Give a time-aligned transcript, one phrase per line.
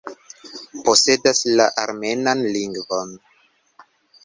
[0.87, 3.15] Posedas la armenan lingvon.